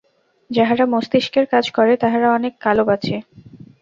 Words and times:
যাহারা 0.49 0.85
মস্তিষ্কের 0.85 1.45
কাজ 1.45 1.65
করে, 1.71 1.93
তাহারা 1.97 2.27
অনেক 2.33 2.53
কাল 2.59 2.77
বাঁচে। 2.83 3.15